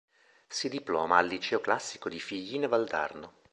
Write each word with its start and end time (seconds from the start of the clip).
Si 0.47 0.67
diploma 0.67 1.17
al 1.19 1.27
liceo 1.27 1.61
classico 1.61 2.09
di 2.09 2.19
Figline 2.19 2.67
Valdarno. 2.67 3.33